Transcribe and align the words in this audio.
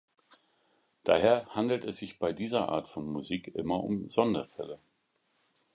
Daher 1.03 1.45
handelt 1.53 1.85
es 1.85 1.97
sich 1.97 2.17
bei 2.17 2.33
dieser 2.33 2.69
Art 2.69 2.87
von 2.87 3.05
Musik 3.05 3.49
immer 3.53 3.83
um 3.83 4.09
Sonderfälle. 4.09 4.79